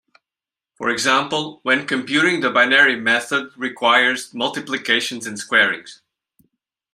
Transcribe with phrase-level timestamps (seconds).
[0.73, 5.99] For example, when computing the binary method requires multiplications and squarings.